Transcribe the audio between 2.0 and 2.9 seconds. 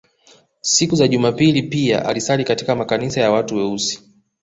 alisali katika